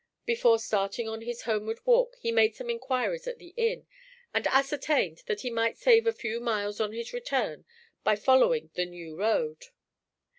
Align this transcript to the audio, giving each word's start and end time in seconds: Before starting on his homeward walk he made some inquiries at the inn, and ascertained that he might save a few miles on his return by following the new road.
Before 0.25 0.57
starting 0.57 1.07
on 1.07 1.21
his 1.21 1.43
homeward 1.43 1.77
walk 1.85 2.15
he 2.19 2.31
made 2.31 2.55
some 2.55 2.71
inquiries 2.71 3.27
at 3.27 3.37
the 3.37 3.53
inn, 3.55 3.85
and 4.33 4.47
ascertained 4.47 5.21
that 5.27 5.41
he 5.41 5.51
might 5.51 5.77
save 5.77 6.07
a 6.07 6.11
few 6.11 6.39
miles 6.39 6.81
on 6.81 6.91
his 6.91 7.13
return 7.13 7.65
by 8.03 8.15
following 8.15 8.71
the 8.73 8.85
new 8.87 9.15
road. 9.15 9.65